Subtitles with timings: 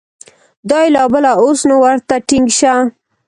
[0.69, 2.73] دا یې لا بله، اوس نو ورته ټینګ شه!